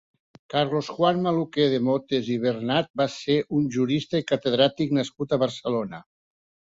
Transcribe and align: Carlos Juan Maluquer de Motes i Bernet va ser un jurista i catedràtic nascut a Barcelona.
Carlos 0.51 0.87
Juan 0.93 1.19
Maluquer 1.25 1.67
de 1.73 1.81
Motes 1.87 2.31
i 2.35 2.37
Bernet 2.45 2.89
va 3.01 3.07
ser 3.15 3.35
un 3.57 3.67
jurista 3.75 4.23
i 4.23 4.25
catedràtic 4.33 4.97
nascut 5.01 5.37
a 5.37 5.39
Barcelona. 5.45 6.01